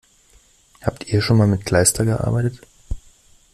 Habt 0.81 1.03
ihr 1.09 1.21
schon 1.21 1.37
mal 1.37 1.45
mit 1.45 1.63
Kleister 1.63 2.05
gearbeitet? 2.05 2.59